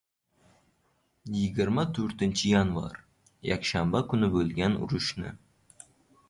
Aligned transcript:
—Yigirma 1.35 1.83
to‘rtinchi 1.97 2.53
yanvar, 2.53 2.97
yakshanba 3.51 4.01
kuni 4.15 4.27
bo‘lgan 4.37 4.79
urushni. 4.87 5.37